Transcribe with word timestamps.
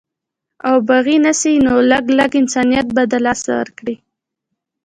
او 0.67 0.75
باغي 0.87 1.17
نسي 1.25 1.53
نو 1.65 1.73
لږ، 1.91 2.05
لږ 2.17 2.31
انسانيت 2.41 2.87
به 2.95 3.03
د 3.11 3.13
لاسه 3.25 3.51
ورکړي 3.59 3.95